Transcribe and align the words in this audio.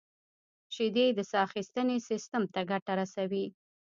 •شیدې 0.75 1.05
د 1.17 1.19
ساه 1.31 1.43
اخیستنې 1.47 1.97
سیستم 2.09 2.43
ته 2.53 2.59
ګټه 2.71 2.93
رسوي. 2.99 3.45